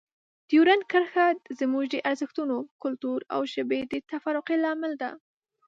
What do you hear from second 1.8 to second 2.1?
د